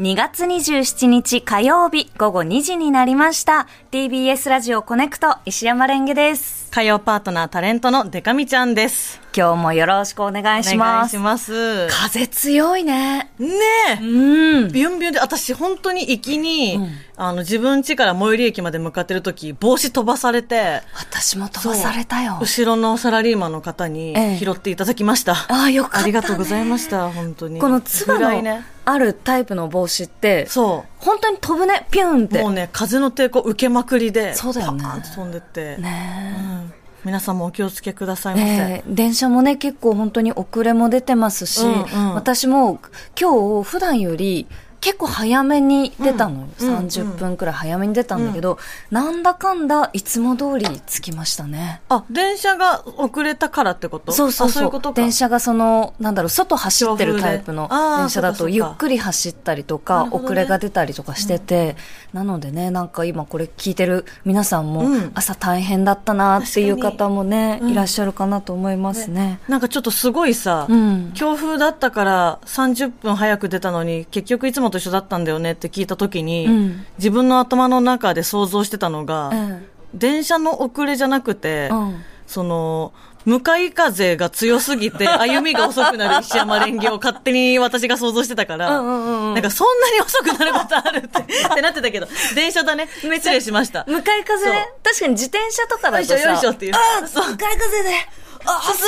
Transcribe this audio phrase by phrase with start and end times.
[0.00, 3.68] 2月27日火曜日午後2時になりました。
[3.90, 6.59] TBS ラジオコネクト石山レンゲです。
[6.70, 9.20] 火曜パートナータレントのデカミちゃんです。
[9.36, 11.16] 今日もよろしくお願いしお願ます。
[11.16, 11.88] いします。
[11.88, 13.32] 風強いね。
[13.40, 13.48] ね
[13.88, 14.72] え、うん。
[14.72, 16.78] ビュンビュンで、私本当に行きに、
[17.16, 22.38] あの、自分家から最寄り駅まで向かってる時、帽子飛ばされて、私も飛ばされたよ。
[22.40, 25.32] 後ろのサラリーマンの方にええ拾っていただきました。
[25.32, 26.02] ああ、よかった、ね。
[26.04, 27.58] ありがとうございました、本当に。
[27.58, 28.64] このつばのね。
[28.90, 32.28] あるタイプの帽子って、そ本当に飛ぶね、ピュンっう。
[32.28, 32.42] て。
[32.42, 35.76] もうね、風の抵抗受けまくりで、そうだよねパーンと飛んでって。
[35.76, 38.46] ねうん皆さんもお気をつけくださいませ。
[38.46, 42.78] ええ電車もね、結構本当に遅れも出てますし、うんうん私も
[43.18, 44.46] 今日普段より
[44.80, 46.46] 結構早めに出たのよ。
[46.60, 46.68] うん。
[46.68, 46.76] うん。
[46.86, 48.58] 30分くらい早めに出たんだけど、
[48.90, 51.80] なんだかんだいつも通り着きましたね。
[51.88, 54.12] あ、電車が遅れたからってこと？
[54.12, 54.94] そうそうそう。
[54.94, 61.76] 電車がその、なんだろう、外走ってるタイプの電車だと、ゆっくり走ったりとなか、遅れが出たりとかしてて、
[62.12, 67.70] なのでね、なんか今これ聞いてる皆さんもうん、朝大変だったなっていう方もね、うん。
[67.70, 69.40] いらっしゃるかなと思いますね。
[69.48, 71.12] なんかちょっとすごいさ、うん。
[71.14, 76.86] 強風だったから30分早く出たのに、結局いつもと一緒だったんだよねって聞いたときに、うん。
[76.98, 79.66] 自分の頭の中で想像してたのが、うん。
[79.94, 82.04] 電車の遅れじゃなくて、うん。
[82.26, 82.92] その、
[83.26, 89.34] 向かい風が強すぎて、 歩みが遅くなる石山レンゲを勝手に私が想像してたから、うんうんうんうん。
[89.34, 92.88] なんかそんなに遅くなることあるって、 ってなってたけど、電車だね。
[93.00, 93.84] 失礼しました。
[93.86, 94.68] 向かい風ね。
[94.82, 96.74] 確かに自転車とかだとさ、よいしょよいしょっていう。
[96.74, 97.30] あそう。
[97.30, 98.86] 向かい風で、あ進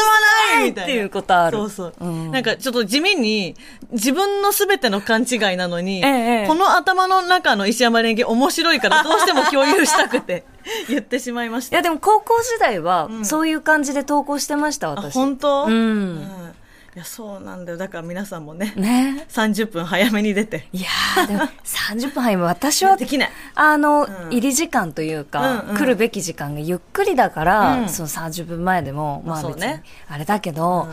[0.53, 0.83] まないみたいな。
[0.85, 1.59] っていうことある。
[1.59, 1.95] そうそう。
[2.01, 3.55] うんなんかちょっと地味に、
[3.93, 10.45] 自分のすべての勘違いなのに、ええこの頭の中の石山レンゲ面白いからどうしても共有したくて
[10.89, 11.77] 言ってしまいました。
[11.77, 15.15] いやでも高校時代はんそういう感じで投稿してました、あ、私。
[15.15, 15.65] 本当？
[15.65, 16.52] うん
[16.95, 17.79] いや、そうなんだよ。
[17.79, 19.27] だから皆さんもね、ね。
[19.31, 20.69] 30分早めに出て。
[20.75, 23.31] いやー、でも30分早め、私はできない。
[23.55, 24.29] あの、ん。
[24.31, 25.77] 入り時間というか、うんうん。
[25.79, 27.89] 来るべき時間がゆっくりだから、うん。
[27.89, 29.73] その30分前でも、まあ別に
[30.07, 30.87] あれだけど、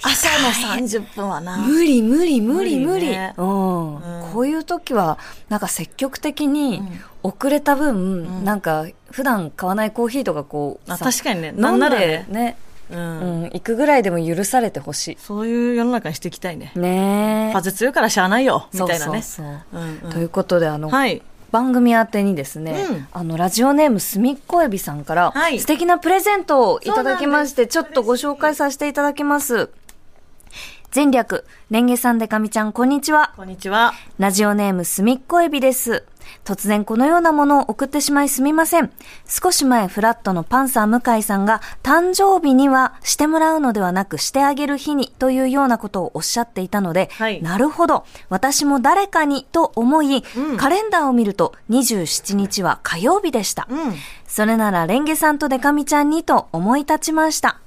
[0.00, 1.58] 朝の30分はな。
[1.58, 2.86] 無理無理無理無理。
[2.86, 3.06] 無理。
[3.06, 4.32] ねうん、うん。
[4.32, 6.82] こういう時は、なんか積極的に
[7.24, 11.48] 遅れた分、なんか普段買わないコーヒーとかこう、確かにね。
[11.48, 12.56] 飲なんんでね
[12.96, 13.00] ね、う。
[13.00, 16.78] うんん、行くぐらいでも許されてほしそういう世の中にしていきたいねい。。
[16.78, 17.52] ねえ。
[17.52, 19.22] 風強いからしゃあないよ、みたいなね。
[19.22, 21.22] そうそうそううんうんということで、あの、はい。
[21.50, 29.70] 番組宛てにですね、うんあの、ラジオネームすみっこえびさんから、はい素敵なプレゼントをいただきまして、ちょっとご紹介させていただきます。
[30.94, 33.32] 前略、レンゲさんでかみちゃん、こんにちは。
[33.36, 33.92] こんにちは。
[34.18, 36.04] ラジオネームすみっこえびです。
[36.44, 38.90] 突然このようなものを送ってしまいすみません。
[39.26, 48.04] 少し前フラットのパンサー向井さんが誕生日にはしてもらうのではなくしてあげる日にというようなことをおっしゃっていたので、はいなるほど。
[48.28, 53.66] 私も誰かにと思い、うんカレンダーを見ると27日は火曜日でした。
[53.70, 53.94] うん。
[54.26, 57.58] それならレンゲさんとデカミちゃんにと思い立ちました。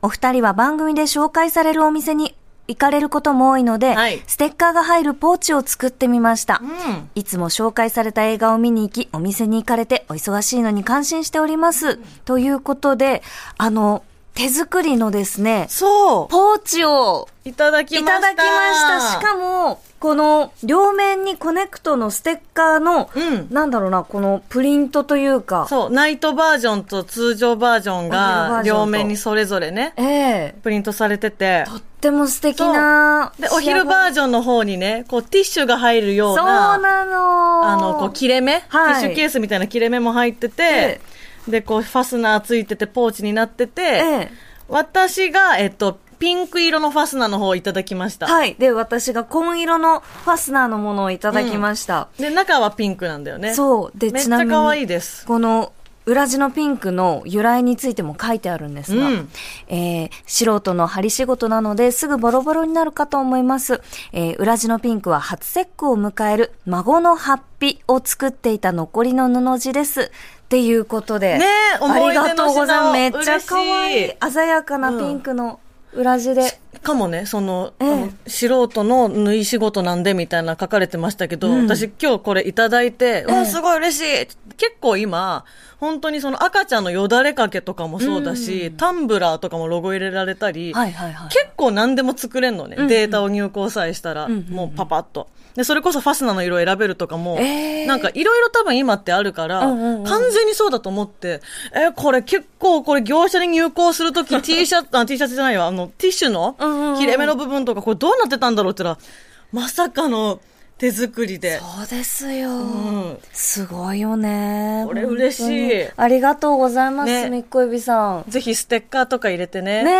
[0.00, 2.34] お二人は番組で紹介されるお店に
[2.68, 6.60] 行かれることも多いので、はいステッカーが入るポーチを作ってみました。
[6.62, 7.10] うん。
[7.14, 11.98] いつも紹介された映画を見に行き、お店に行かれてお忙しいのに感心しております。
[12.24, 13.22] ということで、
[13.58, 14.04] あの、
[14.34, 17.48] 手作りのですね、そポーチをう。
[17.48, 18.20] いただきいました。
[18.20, 19.20] ただきました。
[19.20, 23.48] しかも、この両面にコネクトのステッカーの、うん。
[23.50, 28.84] なんだろうな、このプリントというか、そう、ナイトバージョンと通常バージョンがージョンと。
[28.84, 30.54] 両面にそれぞれね、ええ。
[30.62, 31.64] プリントされてて。
[31.68, 38.62] とっても素敵なで、お昼バージョンの方にね、こうティッシュが入るようそうな、なのあの、こう切れ目、はい。
[38.62, 41.00] ティッシュケースみたいな切れ目も入っててえ、
[41.48, 48.26] で、こうファスナーついててポーチになってて、ええ私が、えっと、ピンク色のファスナーの方をいただきました。
[48.26, 48.54] はい。
[48.54, 52.08] で、私が紺色のファスナーのものをいただきました。
[52.18, 53.54] で、中はピンクなんだよね。
[53.54, 53.98] そう。
[53.98, 54.52] で、めっちちなみに。
[54.52, 55.26] ゃ可愛いです。
[55.26, 55.72] この、
[56.04, 59.28] 裏地のピンクの由来についても書いてあるんですが、うん
[59.68, 63.82] えー素人の針仕事なのですぐボロボロになるかと思います。
[64.12, 70.10] えー裏地のピンクは初節句を迎える孫のハッピを作っていた残りの布地です。
[70.52, 71.38] っていうことで。
[71.38, 71.46] ね
[71.80, 72.92] ありがとうございます。
[72.92, 74.12] めっちゃ可愛い。
[74.30, 75.60] 鮮やかなピンクの
[75.94, 76.60] 裏地で。
[76.82, 84.26] かもね、その、ええ素人の縫い仕事なんでみたいな書かれてましたけど、うん私今日これいただいて、ええわ、すごい嬉しい
[84.58, 85.46] 結構今、
[85.78, 91.28] 本当にその赤ちゃんのよだれかけとかもそうだし、うんタンブラーとかもロゴ入れられたり、はいはいはい。
[91.28, 92.76] 結構何でも作れんのね。
[92.76, 95.28] うんうんデータを入稿さえしたら、うんうんうんもうパパッと。
[95.54, 101.40] で、それこそファスナーの色を選べるとかも、えーなんかいろいろ多分今ってあるから、うんうんうん完全にそうだと思って、
[101.74, 106.56] えーこれ結構これ業者に入稿するとき T シャツ、あ、T シャツじゃないわ、あの、ティッシュの
[106.98, 109.08] 切れ目の部分とかこれどうなってたんだろうって言ったら、
[109.52, 110.40] まさかの
[110.78, 111.60] 手作りで。
[111.60, 112.50] そうですよ。
[112.58, 114.84] んすごいよね。
[114.86, 118.24] これ嬉しいありがとうございます、ねみっこえびさん。
[118.28, 119.84] ぜひステッカーとか入れてね。
[119.84, 119.90] ね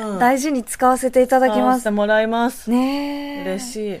[0.02, 1.90] うん大事に使わせていただきます使わせて。
[1.90, 2.70] もらいます。
[2.70, 3.42] ねえ。
[3.42, 4.00] 嬉しい。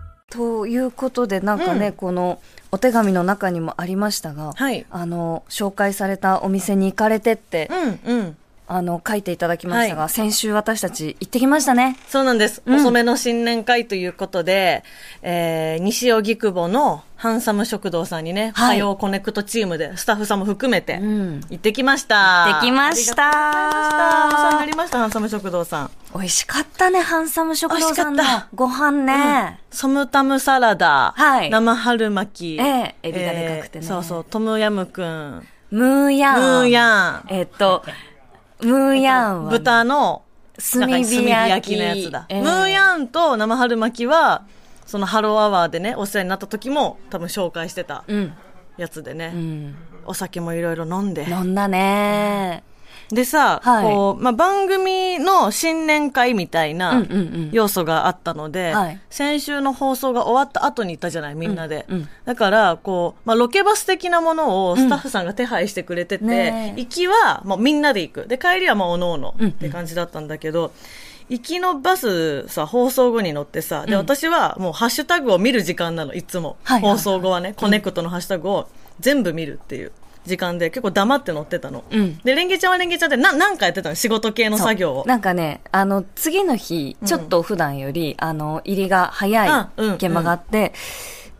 [0.31, 2.39] ということで、なんかね、この
[2.71, 7.69] お手紙の中にもありましたが、はいあの、紹介されたお店に行かれてって、
[8.05, 8.37] うん、うん。
[8.73, 11.97] あの、書いていただきましたが、は先週私たち行ってきましたね。
[12.07, 12.61] そうなんです。
[12.65, 14.85] うん遅めの新年会ということで、
[15.21, 22.45] えー、西荻窪のハンサム食堂さんにね、はい火曜コネクトチームで、スタッフさんも含めて、ん行ってきました。
[22.45, 23.27] 行ってきました。
[23.27, 25.91] お世話になりました、ハンサム食堂さん。
[26.13, 28.23] 美味しかったね、ハンサム食堂さんの
[28.53, 29.59] ご飯ね。
[29.71, 36.41] ソムタムサラダ、はい生春巻き、ええエビがでかくてねえーそうそう、トムヤムくん、ムーヤン。
[36.41, 37.83] ムーヤン、えっと、
[38.61, 40.23] ムーヤンは、豚の
[40.57, 42.25] 炭火焼きのやつだ。
[42.27, 44.43] ええムーヤンと生春巻きは、
[44.85, 48.33] そのハローアワーでね、お世話になった時も多分紹介してたうん。
[48.77, 49.75] やつでね、うん。
[50.05, 51.29] お酒もいろいろ飲んで。
[51.29, 52.63] 飲んだね。
[53.11, 53.83] でさ、はい。
[53.85, 57.49] こう、まあ、番組の新年会みたいうんなうんうん。
[57.51, 58.99] 要素があったので、はい。
[59.09, 61.85] 先週の放送が終わった後に行ったじゃない、みんなで。
[61.89, 61.97] うん。
[61.97, 66.79] うんだから、こう、まあ、ロケバス的なものをスタッフさんが手配してくれてて、ねえ。
[66.79, 68.27] 行きはもうみんなで行く。
[68.27, 69.51] で、帰りはもうおのおのうんうん。
[69.51, 70.71] って感じだったんだけど、
[71.29, 76.57] 行きのバスさ、放送後に乗ってさ、で、私はもうハッシュタグを見る時間なの、いつも。
[76.63, 76.91] はいはい。
[76.91, 78.67] 放送後はね、コネクトのハッシュタグを
[78.99, 79.91] 全部見るっていう
[80.25, 81.83] 時間で、結構黙って乗ってたの。
[81.89, 82.17] うん。
[82.19, 83.95] で、レンゲちゃんはレンゲちゃんで、な、なんかやってたの？
[83.95, 85.05] 仕事系の作業を。
[85.05, 89.49] なんかね、あの、次の日、ちょっと普段より、あの、入りが早い
[89.95, 90.73] 現場があって、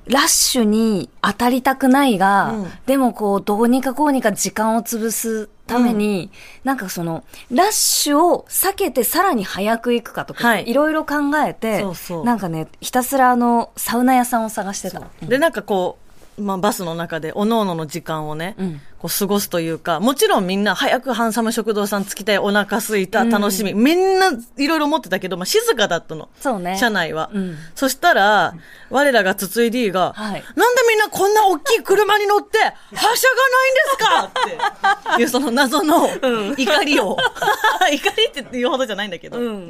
[0.07, 2.71] ラッシュに当たりたくないが、うん。
[2.87, 6.31] でもこう、どうにかこうにか時間を潰すために、
[6.63, 10.67] なんかその、ラッシュを避けてさらに早く行くかとか、はい。
[10.67, 11.15] いろいろ考
[11.47, 12.25] えて、そうそう。
[12.25, 15.03] なんかね、ひたすらあの、サウナ屋さんを探してた。
[15.21, 16.10] で、なんかこう、
[16.41, 18.81] まあ、バスの中で、おのおのの時間をね、うん。
[18.99, 26.29] こう過ごすというか、もちろんみんな早くハンサム食堂さん着きたい、お腹空いた、楽しみ、みんないろいろ思ってたけど、まあ、静かだったの。
[26.39, 26.77] そうね。
[26.77, 27.31] 車内は。
[27.33, 27.57] うん。
[27.73, 28.53] そしたら、
[28.91, 30.43] 我らが筒井 D が、はい。
[30.55, 35.11] なんでみんなこんな大きい車に乗って、はしゃがないんですか？
[35.13, 35.21] って。
[35.23, 36.07] いうその謎の
[36.55, 37.17] 怒りを、
[37.91, 39.67] 怒りって言うほどじゃないんだけど、うん。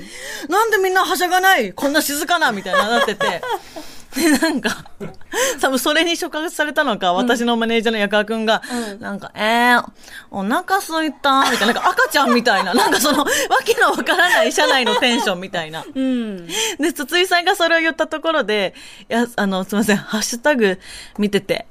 [0.50, 1.72] なんでみんなはしゃがない？
[1.72, 2.52] こんな静かな？
[2.52, 3.42] みたいななってて。
[4.16, 4.86] で、なんか、
[5.62, 8.62] 多分それに触発されたのか、私のマネージャーの矢川くんが、
[9.00, 9.86] なんか、えー、
[10.30, 13.26] お腹空いたみたいな、なんか赤ちゃんみたいな、なんかその、わ
[13.64, 15.86] けのわからない車内のテンションみたいな。
[15.94, 16.46] うん。
[16.46, 18.74] で、筒井さんがそれを言ったところで、
[19.10, 20.80] いや、あの、すみません、ハッシュタグ
[21.18, 21.68] 見てて、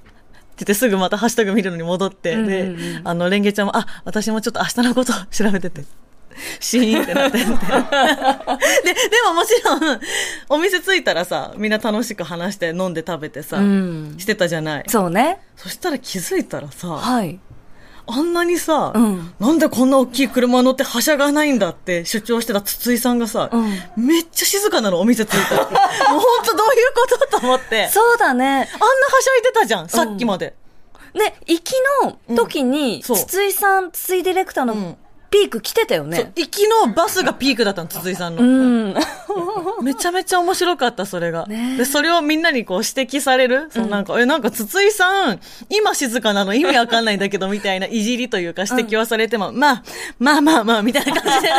[0.63, 5.85] ってすぐまたハッシュタグ見るのに戻って、で、あの、レンゲちゃんも、あ、私もちょっと明日のこと調べてて。
[6.61, 7.45] シーンってなってて。
[7.45, 7.57] で、で
[9.27, 10.01] ももちろん、
[10.49, 14.85] お店着いたらさ、みんな楽しく話して飲んで食べてさ、うんしてたじゃない。
[14.89, 15.41] そうね。
[15.57, 17.39] そしたら気づいたらさ、はい。
[18.07, 25.65] あんなにさ、うんなんでこんな大きい車乗ってはしゃがないんだって主張してた筒井さんがさ、うめっちゃ静かなの、お店着いたら。
[25.71, 27.89] もう本当どういうことと思って。
[27.89, 28.47] そうだね。
[28.47, 30.55] あんなはしゃいでたじゃん、さっきまで。
[31.15, 34.97] ね、行きの時に、筒井さん、筒井ディレクターのうん
[35.31, 36.33] ピーク来てたよね。
[36.35, 38.43] 行きのバスがピークだったの、筒井さんの。
[38.43, 38.95] うん。
[39.83, 41.47] めちゃめちゃ面白かった、それが。
[41.47, 49.83] ねで、それをみんなにこう指摘される、そのなんか、え、なんか筒井さん、今静かなの意味わかんないんだけど、みたいな いじりというか指摘はされても、まあ、
[50.19, 51.53] まあまあまあ、みたいな感じで、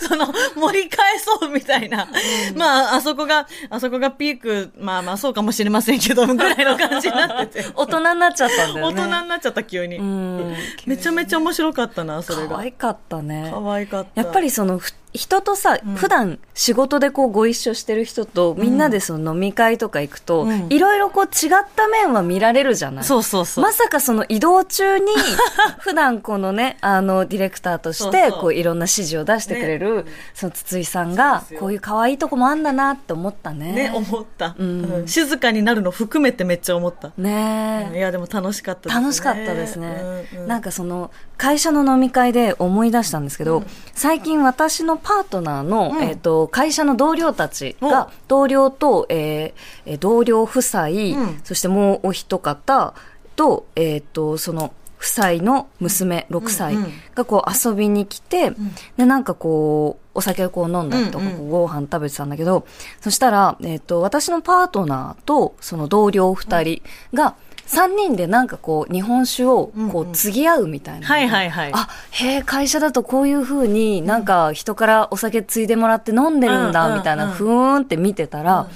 [0.08, 2.06] その、盛り返そうみたいな。
[2.54, 7.66] まあ、あそこが、あそこがピーク、まあまあ、そうかもしれませんけど、ぐらいの感じになってて。
[7.74, 9.02] 大人になっちゃったんだよ大ね。
[9.02, 9.96] 人になっちゃった、急に。
[9.96, 10.54] うん。
[10.86, 12.56] めちゃめちゃ面白かったな、それが。
[12.56, 13.48] 可愛かったね。
[13.52, 14.22] 可愛かった。
[14.22, 20.68] やっぱりその、普人とさ、普段仕事でこうご一緒してる人と、みんなでその飲み会とか行くと、うん。
[20.70, 23.04] いろいろこう違った面は見られるじゃない。
[23.04, 23.64] そうそうそう。
[23.64, 25.06] まさかその移動中に、
[25.80, 33.72] 普段このね、あの、ディレクターとして、こういろんな指示を出してくれる、その筒井さんがこういう可愛いとこもあんだなって思ったね。
[33.72, 34.84] ね、思った、うん。
[34.84, 35.06] うん。
[35.06, 37.12] 静かになるの含めてめっちゃ思った。
[37.18, 37.98] ねえ。
[37.98, 39.02] いや、でも楽しかったですね。
[39.02, 40.26] 楽しかったですね。
[40.32, 40.48] うんうん。
[40.48, 43.64] なんかその、会社の飲み会で思い出したんですけど、
[43.94, 46.02] 最近私のパートナーの、うん。
[46.02, 49.52] えっ、と、会社の同僚たちが、同僚と、えー
[49.86, 51.40] えー同僚夫妻、ん。
[51.44, 52.94] そしてもうお一方
[53.36, 56.92] と、えっ、と、その、夫妻の娘6歳うんうん。
[57.16, 58.52] がこう遊びに来て、
[58.96, 62.66] で、なんかこう、お酒をこう飲んだりとか、うんうんご飯食べてたんだけど、
[63.00, 66.82] そしたら、えっ、と、私のパートナーと、その同僚二人
[67.12, 67.34] が、
[67.66, 71.06] 三人でなんかこう、日本酒をこう、継ぎ合うみたいな。
[71.06, 71.70] はいはいはい。
[71.74, 78.68] あ、へえ、会社だとこういう風になんか人からお酒継いでもらって飲んでるんだ、うんうんみたいな、うんふーんって見てたら、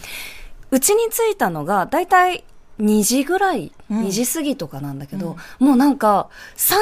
[0.70, 2.44] うちに着いたのが、だいたい
[2.80, 4.04] 2時ぐらい、うん。
[4.04, 6.74] 2時過ぎとかなんだけど、もうなんか、3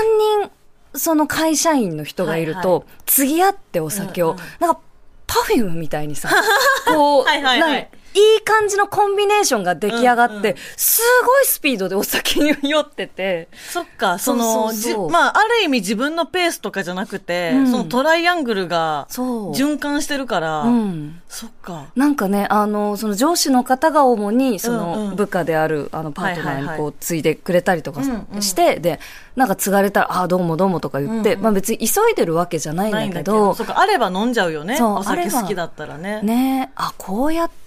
[0.43, 0.51] 人、
[0.97, 4.41] その会社員の人がいると、はいは継ぎ合ってお酒を、うんうん。
[4.61, 4.81] なんか、
[5.27, 6.31] パフュームみたいにさ、
[6.87, 17.71] こう、はいはいはいいい感じのコンビネーションが出来上がって、うんうんすごいスピードでお酒に酔ってて、そっか、その、そまあ、ある意味自分のペースとかじゃなくて、うん。
[17.71, 19.53] そのトライアングルがそう。
[19.53, 21.21] 循環してるから、うん。
[21.29, 21.87] そっか。
[21.97, 28.03] なんかね、あの、その上司の方が主に、その部下である、あの、パートナーにこう、継いでくれたりとか
[28.41, 29.01] して、で、
[29.37, 34.77] なんか継がれたら、ああ、どうもどうもとか言って、うんうんまあ別に急いでるわけじゃないんだないんだけけどど、、そっか、あれば飲んじゃうよね。
[34.77, 36.21] そうお酒好きだったらね。
[36.23, 36.71] ね。
[36.77, 37.64] あ、こうやって、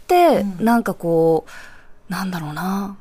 [0.60, 1.46] なんかこ
[2.10, 2.98] う、なんだろうな、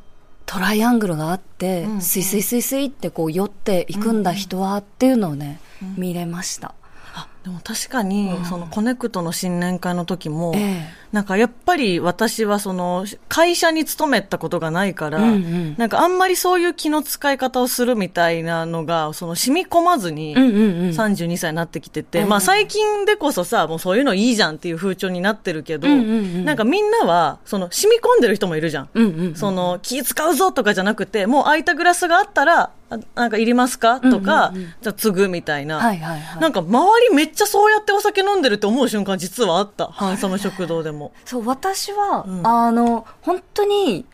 [0.47, 5.61] トライアングルがあって、スイスイスイスイってこう、酔っていくんだ人はっていうのをね、
[5.97, 6.75] 見れました。
[7.15, 20.89] あ、でも確かに、そのコネクトの新年会の時も、ええなんかやっぱり私はその会社に勤めたことがないから、うんうんなんかあんまりそういう気の使い方をするみたいなのが、その染み込まずに、うんうんうん。
[20.91, 28.89] 32歳になってきてて、うんまあ最近でこそさ、もうそういうのいいじゃんっていう風潮になってるけど、うんうんうんなんかみんなは、その染み込んでる人もいるじゃん。
[28.93, 34.01] うんうんうんその気使うぞとかじゃなくて、もう空いたグラスがあったら、あなんかいりますか？
[34.01, 35.77] とか、うんうんうんじゃあ継ぐみたいな。
[35.79, 36.41] はいはいはい。
[36.43, 39.87] なんか周りめっちゃそうやってお酒飲んでるって思う瞬間実はあった。
[39.87, 41.13] ハンサム食堂でも。
[41.25, 42.47] そう、私は、うん。
[42.47, 44.07] あの、本当に、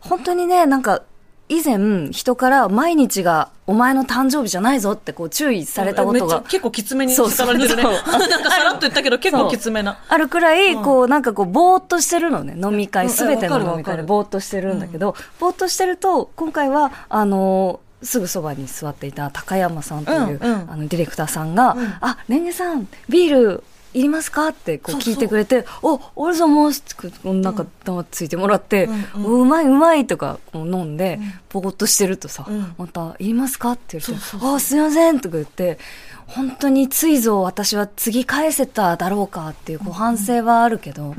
[0.00, 1.02] 本当にね、なんか、
[1.50, 6.42] 以前、人から毎日がお前の誕生日じゃないぞってこう注意されたことが。
[6.42, 7.82] 結構きつめにそう叱られてるね。
[7.84, 9.98] なんかさらっと言ったけど結構きつめな。
[10.08, 12.54] あるくらい、こう、なんかこう、ぼーっとしてるのね。
[12.62, 20.70] 飲み会、うんすべての飲み会でぼーっとしてるんだけど、ぼーっとしてると、今回は、あのーすぐそばに座っていた高山さんという、うんうん。
[20.70, 21.98] あの、ディレクターさんが、ん。
[22.00, 23.64] あ、レンゲさん、ビール、
[23.94, 24.48] いりますか？
[24.48, 25.14] ってこうそうそう。
[25.14, 26.80] 聞いてくれて、お、俺ぞもす。
[26.80, 28.84] ってこうなんか黙ってついてもらって、
[29.16, 32.74] うんうまいうまいとかこう飲んで、ぼーっとしてるとさ、うん。
[32.76, 33.72] また、いりますか？
[33.72, 35.78] って言うそうあ、すいませんとか言って、
[36.26, 41.14] 本当についぞ私は次返せただろうかっていうこう反省はあるけど、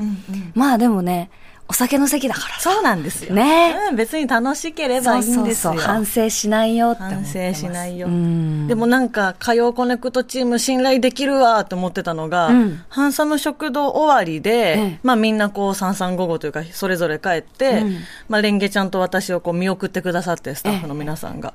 [0.54, 1.28] まあでもね、
[1.70, 2.72] お酒の席だからさ。
[2.72, 3.32] そうなんですよ。
[3.32, 5.34] ねうん、別に楽しければいいんですよ。
[5.36, 7.02] そうそうそう反省しないよって。
[7.02, 8.08] 反省しないよ。
[8.08, 17.96] うんでもなんか、火曜コネクトチーム信頼できるわって思ってたのが、うんハンサム食堂終わりで、ええまあみんなこう3355というか、それぞれ帰って、うん
[18.28, 21.54] まあレンゲちゃんと私をこう見送ってくださって、スタッフの皆さんが。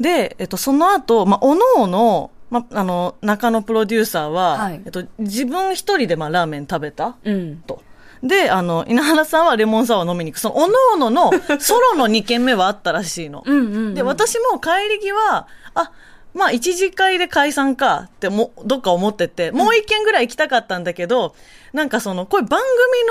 [0.00, 7.16] で、えっと、その後、まあ、おのおの、まあ、あの、中野プロデューサーは、はいえっと、自分一人でまあラーメン食べた？
[7.22, 7.56] うん。
[7.66, 7.82] と。
[8.22, 10.38] で、あの、稲原さんはレモンサワー飲みに行く。
[10.38, 13.42] その、おのおのの ソロの2軒目はあったらしいの。
[13.46, 15.92] うんうんうんで、私も帰り際、あ、
[16.34, 21.34] まあ、一次会で解散かっても、どっか思ってて、もう一軒ぐらい行きたかったんだけど、
[21.72, 22.60] なんかその、こういう番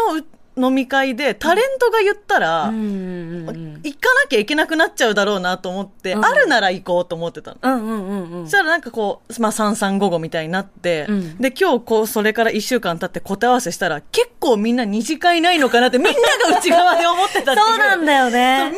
[0.09, 0.25] 組のう
[0.59, 7.57] 飲み会でタレントが言ったら、うんうんうん行かなきゃいけなくなっちゃうだろうなと思って、うんあるなら行こうと思ってたの。
[7.61, 16.13] うんうんうんうんそしたらなんかこう、まあ、3355みたいになって、うんで、今日こう、それから1週間経って答え合わせしたら、結構みんな二次会ないのかなって、みんな
[16.51, 17.65] が内側で思ってたっていう。
[17.67, 18.73] そうなんだよねみん。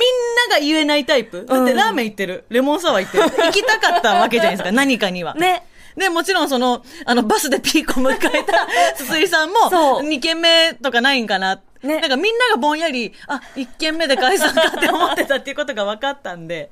[0.50, 1.46] なが言えないタイプ。
[1.46, 2.46] だってラーメン行ってる。
[2.50, 3.46] レモンサワー行ってる。
[3.46, 5.36] 行きたかったわけじゃないですか、 何かには。
[5.36, 5.66] ね。
[5.96, 11.60] で、もちろんその、あの、バスでピーコ迎えた筒井さんも、2軒目とかないんかな。
[11.84, 12.00] ね。
[12.00, 16.72] なんかみんながぼんやり、あ、1軒目で解散かって思ってたっていうことが分かったんで、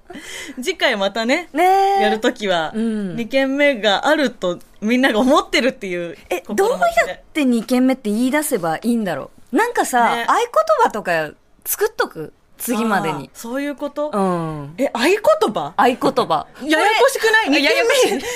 [0.56, 2.02] 次回またね、ね。
[2.02, 3.16] やるときは、うん。
[3.16, 6.18] 2軒目があるとみんなが思ってるっていう。
[6.30, 6.78] え、どうや
[7.16, 9.56] って2軒目って言い出せばいいんだろう。
[9.56, 10.26] なんかさ、ね。
[10.28, 10.46] 合言
[10.84, 11.32] 葉とか
[11.66, 12.34] 作っとく？
[12.60, 13.30] 次までに。
[13.34, 14.74] そういうこと、うん。
[14.78, 15.18] え、合言
[15.54, 15.74] 葉？
[15.78, 16.48] 合言葉。
[16.64, 17.46] ややこしくない？
[17.48, 17.86] これ二件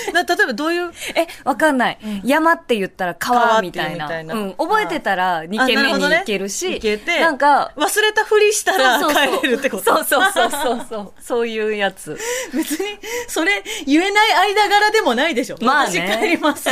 [0.08, 0.92] 目な例えばどういう？
[1.16, 1.98] え、わかんない。
[2.24, 4.08] 山って言ったら川みたいな。
[4.08, 4.54] うん。
[4.58, 6.74] 覚えてたら2軒目に行けるし。
[6.74, 9.84] 行けて、なんか、忘れたふりしたら帰れるってこと？
[9.84, 11.14] そうそうそうそうそう。
[11.22, 12.18] そういうやつ。
[12.54, 15.58] 別に、それ、言えない間柄でもないでしょ。
[15.62, 16.08] まあね。
[16.10, 16.70] 私帰ります。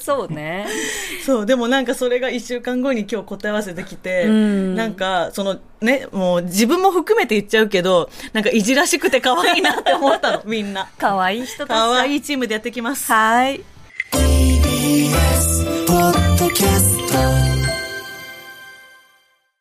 [0.00, 0.66] そうね。
[1.26, 10.88] そう、でもなんかそれが一週間後に今日答え合わせてきて、んなんか、そのね、もう自分も含めて言っちゃうけど、なんかいじらしくて可愛いなって思ったの、 みんな。
[10.98, 11.74] 可愛い人たちだ。
[11.74, 13.12] 可愛いチームでやってきます。
[13.12, 13.60] はい。
[14.12, 16.96] TBS ポッドキャス
[17.58, 17.63] ト